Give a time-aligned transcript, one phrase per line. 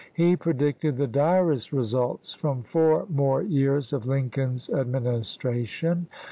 [0.15, 6.07] He predicted the direst results from four more years of Lincoln's Administration.